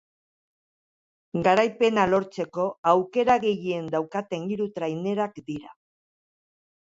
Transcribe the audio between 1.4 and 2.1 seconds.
Garaipena